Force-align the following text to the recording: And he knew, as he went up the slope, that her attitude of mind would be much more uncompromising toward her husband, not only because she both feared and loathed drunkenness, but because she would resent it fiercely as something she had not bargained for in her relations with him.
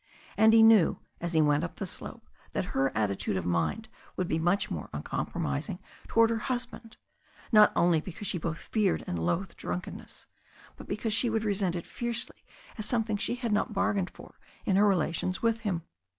And 0.35 0.51
he 0.51 0.63
knew, 0.63 0.97
as 1.19 1.33
he 1.33 1.43
went 1.43 1.63
up 1.63 1.75
the 1.75 1.85
slope, 1.85 2.27
that 2.53 2.65
her 2.73 2.91
attitude 2.97 3.37
of 3.37 3.45
mind 3.45 3.87
would 4.17 4.27
be 4.27 4.39
much 4.39 4.71
more 4.71 4.89
uncompromising 4.91 5.77
toward 6.07 6.31
her 6.31 6.39
husband, 6.39 6.97
not 7.51 7.71
only 7.75 8.01
because 8.01 8.25
she 8.25 8.39
both 8.39 8.57
feared 8.57 9.03
and 9.05 9.23
loathed 9.23 9.57
drunkenness, 9.57 10.25
but 10.75 10.87
because 10.87 11.13
she 11.13 11.29
would 11.29 11.43
resent 11.43 11.75
it 11.75 11.85
fiercely 11.85 12.43
as 12.79 12.87
something 12.87 13.15
she 13.17 13.35
had 13.35 13.51
not 13.51 13.73
bargained 13.75 14.09
for 14.09 14.39
in 14.65 14.75
her 14.75 14.87
relations 14.87 15.43
with 15.43 15.59
him. 15.59 15.83